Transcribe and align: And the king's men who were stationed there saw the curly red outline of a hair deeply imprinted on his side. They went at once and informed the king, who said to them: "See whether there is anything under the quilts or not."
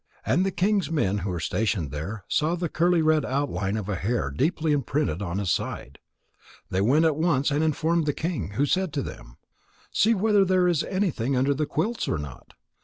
And 0.25 0.43
the 0.43 0.49
king's 0.49 0.89
men 0.89 1.19
who 1.19 1.29
were 1.29 1.39
stationed 1.39 1.91
there 1.91 2.23
saw 2.27 2.55
the 2.55 2.69
curly 2.69 3.03
red 3.03 3.23
outline 3.23 3.77
of 3.77 3.87
a 3.87 3.93
hair 3.93 4.31
deeply 4.31 4.71
imprinted 4.71 5.21
on 5.21 5.37
his 5.37 5.51
side. 5.51 5.99
They 6.71 6.81
went 6.81 7.05
at 7.05 7.15
once 7.15 7.51
and 7.51 7.63
informed 7.63 8.07
the 8.07 8.11
king, 8.13 8.53
who 8.53 8.65
said 8.65 8.93
to 8.93 9.03
them: 9.03 9.37
"See 9.91 10.15
whether 10.15 10.43
there 10.43 10.67
is 10.67 10.83
anything 10.85 11.35
under 11.35 11.53
the 11.53 11.67
quilts 11.67 12.07
or 12.07 12.17
not." 12.17 12.55